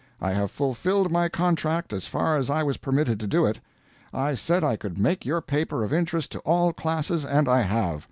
I 0.19 0.31
have 0.31 0.49
fulfilled 0.49 1.11
my 1.11 1.29
contract 1.29 1.93
as 1.93 2.07
far 2.07 2.35
as 2.35 2.49
I 2.49 2.63
was 2.63 2.77
permitted 2.77 3.19
to 3.19 3.27
do 3.27 3.45
it. 3.45 3.59
I 4.11 4.33
said 4.33 4.63
I 4.63 4.75
could 4.75 4.97
make 4.97 5.27
your 5.27 5.41
paper 5.41 5.83
of 5.83 5.93
interest 5.93 6.31
to 6.31 6.39
all 6.39 6.73
classes 6.73 7.23
and 7.23 7.47
I 7.47 7.61
have. 7.61 7.99